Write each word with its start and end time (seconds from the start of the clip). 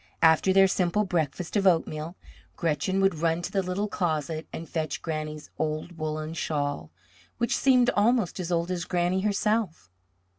After 0.23 0.51
their 0.51 0.67
simple 0.67 1.05
breakfast 1.05 1.55
of 1.55 1.67
oatmeal, 1.67 2.15
Gretchen 2.55 3.01
would 3.01 3.19
run 3.19 3.43
to 3.43 3.51
the 3.51 3.61
little 3.61 3.87
closet 3.87 4.47
and 4.51 4.67
fetch 4.67 5.03
Granny's 5.03 5.51
old 5.59 5.99
woollen 5.99 6.33
shawl, 6.33 6.89
which 7.37 7.55
seemed 7.55 7.91
almost 7.91 8.39
as 8.39 8.51
old 8.51 8.71
as 8.71 8.85
Granny 8.85 9.21
herself. 9.21 9.91